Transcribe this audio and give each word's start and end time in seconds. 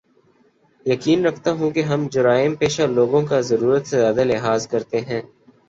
یقین 0.85 1.25
رکھتا 1.25 1.51
ہوں 1.51 1.71
کے 1.71 1.81
ہم 1.81 2.07
جرائم 2.11 2.55
پیشہ 2.55 2.87
لوگوں 2.89 3.21
کا 3.21 3.41
ضرورت 3.41 3.87
سے 3.87 3.97
زیادہ 3.97 4.23
لحاظ 4.23 4.67
کرتے 4.67 5.01
ہیں 5.01 5.21